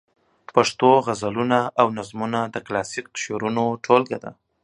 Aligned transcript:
پښتو 0.55 0.89
غزلونه 1.05 1.59
او 1.79 1.87
نظمونه 1.97 2.39
د 2.53 2.55
کلاسیک 2.67 3.05
شعرونو 3.23 3.63
ټولګه 3.85 4.17
ده. 4.23 4.31